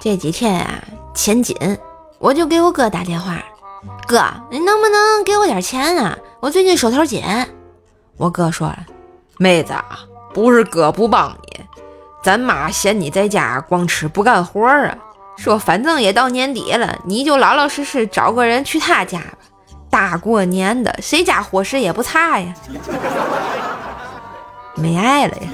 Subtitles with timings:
[0.00, 0.82] 这几天啊，
[1.14, 1.56] 钱紧。
[2.18, 3.38] 我就给我哥打电话
[4.08, 7.22] ：‘哥，你能不能给我点钱啊？’我最近手头紧，
[8.16, 8.78] 我哥说了
[9.38, 10.00] ：‘妹子啊，
[10.34, 11.60] 不是哥不帮你，
[12.22, 14.96] 咱妈嫌你在家光吃不干活啊。’
[15.38, 19.38] 说反正也到年底了，你就老老实实找个人去他家吧。
[19.88, 22.52] 大过年的，谁家伙食也不差呀，
[24.74, 25.48] 没爱了呀。